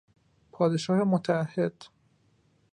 [0.51, 1.83] پادشاه متعهد